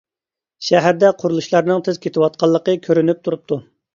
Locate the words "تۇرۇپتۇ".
3.29-3.63